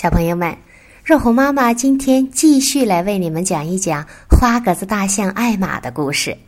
[0.00, 0.56] 小朋友们，
[1.02, 6.38] 肉红妈妈今天继续来为你们讲一讲花格子大象艾玛的故事。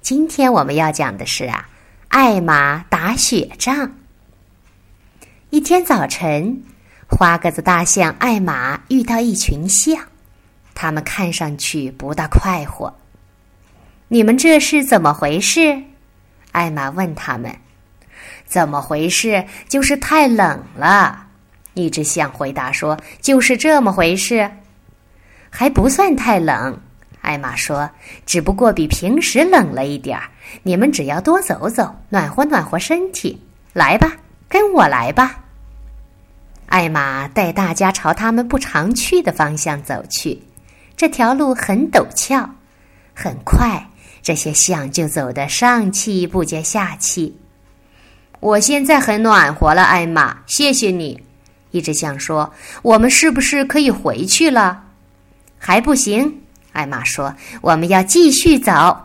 [0.00, 1.68] 今天我们要讲的是啊，
[2.08, 3.92] 艾玛打雪仗。
[5.50, 6.62] 一天早晨，
[7.06, 10.02] 花格子大象艾玛遇到一群象，
[10.72, 12.90] 他们看上去不大快活。
[14.08, 15.78] 你们这是怎么回事？
[16.52, 17.54] 艾玛问他们。
[18.46, 19.44] 怎么回事？
[19.68, 21.23] 就是太冷了。
[21.74, 24.50] 一只象回答说：“就是这么回事，
[25.50, 26.78] 还不算太冷。”
[27.20, 27.90] 艾玛说
[28.26, 30.28] ：“只不过比平时冷了一点儿。
[30.62, 33.40] 你们只要多走走，暖和暖和身体。
[33.72, 34.12] 来吧，
[34.48, 35.40] 跟我来吧。”
[36.66, 40.40] 艾玛带大家朝他们不常去的方向走去。
[40.96, 42.48] 这条路很陡峭，
[43.14, 43.88] 很快，
[44.22, 47.36] 这些象就走得上气不接下气。
[48.40, 51.22] 我现在很暖和了，艾玛，谢谢你。
[51.74, 52.52] 一只象说
[52.82, 54.84] ：“我们是不是可以回去了？”
[55.58, 58.96] 还不行，艾玛说：“我们要继续走。”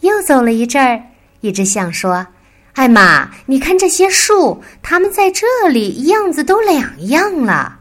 [0.00, 1.02] 又走了一阵儿，
[1.42, 2.26] 一只象说
[2.72, 7.80] ：“艾玛，你看这些树，它们在这里样子都两样了。”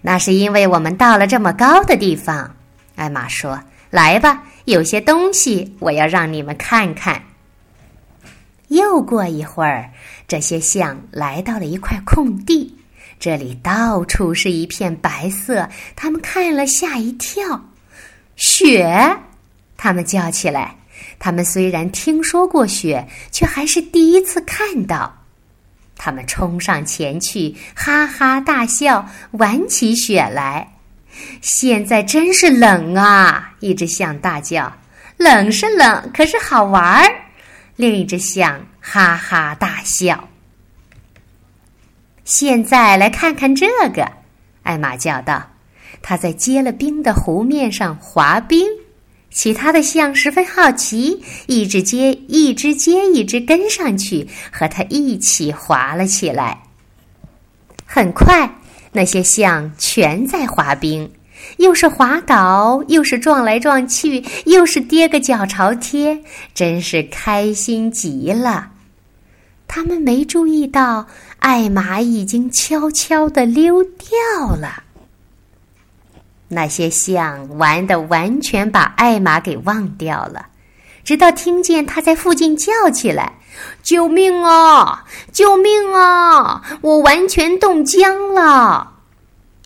[0.00, 2.54] 那是因为我们到了这么高的地方。
[2.94, 7.20] 艾玛说：“来吧，有些东西我要让你们看看。”
[8.68, 9.90] 又过一会儿，
[10.26, 12.76] 这些象来到了一块空地。
[13.18, 17.64] 这里到处是一片白色，他们看了吓一跳。
[18.36, 19.16] 雪，
[19.76, 20.76] 他们叫起来。
[21.18, 25.16] 他们虽然听说过雪，却还是第一次看到。
[25.96, 30.74] 他们冲上前去，哈哈大笑，玩起雪来。
[31.40, 33.54] 现在真是冷啊！
[33.60, 34.70] 一只象大叫
[35.16, 37.10] ：“冷是冷，可是好玩儿。”
[37.76, 40.28] 另一只象哈哈大笑。
[42.24, 44.10] 现在来看看这个，
[44.62, 45.46] 艾玛叫道
[46.02, 48.66] ：“他在结了冰的湖面上滑冰。”
[49.30, 56.62] 其他的象十分好奇，一只接一只接一只跟上去，和他一起滑了起来。
[57.84, 58.50] 很快，
[58.92, 61.12] 那些象全在滑冰，
[61.58, 66.22] 又是滑倒，又是撞来撞去，又是跌个脚朝天，
[66.54, 68.70] 真是开心极了。
[69.68, 71.06] 他们没注意到。
[71.38, 74.82] 艾玛已经悄悄的溜掉了。
[76.48, 80.46] 那些象玩的完全把艾玛给忘掉了，
[81.04, 83.34] 直到听见他在附近叫起来
[83.84, 85.04] ：“救命啊！
[85.30, 86.62] 救命啊！
[86.80, 88.94] 我完全冻僵了！”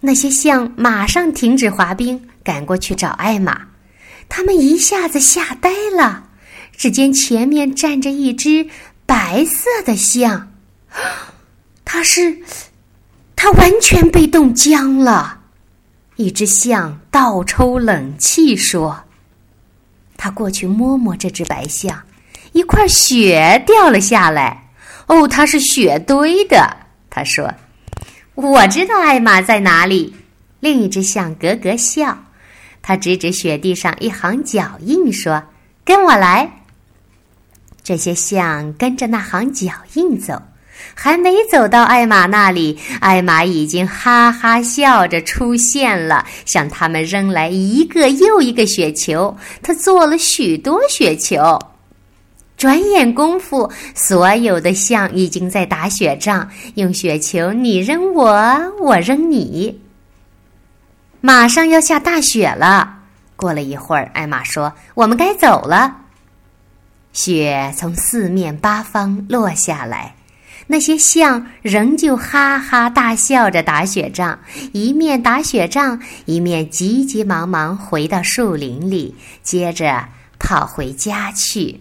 [0.01, 3.69] 那些象马上停止滑冰，赶过去找艾玛。
[4.29, 6.25] 他们一下子吓呆了，
[6.77, 8.67] 只见前面站着一只
[9.05, 10.53] 白色的象。
[11.85, 12.39] 他是，
[13.37, 15.41] 他完全被冻僵了。
[16.17, 19.05] 一只象倒抽冷气说
[20.17, 22.03] ：“他过去摸摸这只白象，
[22.53, 24.71] 一块雪掉了下来。
[25.07, 26.77] 哦，它是雪堆的。”
[27.11, 27.53] 他说
[28.35, 30.15] ：“我知道艾玛在哪里。”
[30.61, 32.19] 另一只象咯咯笑，
[32.83, 35.43] 他指指雪地上一行脚印说
[35.85, 36.65] ：“跟我来。”
[37.83, 40.43] 这些象跟着那行脚印走。
[40.95, 49.37] 还没走到艾玛那里，艾玛已经哈哈笑着出现了，向他们扔来一个又一个雪球。
[49.63, 51.59] 他做了许多雪球，
[52.61, 58.31] 转眼功夫，所有的象已经在打雪仗，用雪球你扔我，
[58.79, 59.81] 我扔你。
[61.23, 62.99] 马上要下大雪了。
[63.35, 65.97] 过了一会儿，艾玛说：“我们该走了。”
[67.15, 70.15] 雪从四面八方落下来。
[70.67, 74.39] 那些象仍旧哈哈大笑着打雪仗，
[74.73, 80.07] 一面打雪仗，一面急急忙忙回到树林里，接着
[80.39, 81.81] 跑回家去。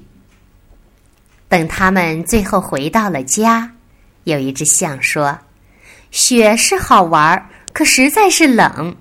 [1.50, 3.70] 等他们最后回到了家，
[4.24, 5.38] 有一只象说
[6.12, 8.96] ：“雪是好玩儿，可实在是冷。”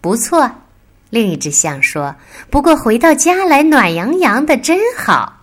[0.00, 0.50] 不错，
[1.10, 2.16] 另一只象说
[2.50, 5.42] ：“不过回到家来暖洋洋的，真好。”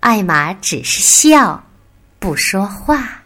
[0.00, 1.64] 艾玛只是笑。
[2.18, 3.22] 不说话。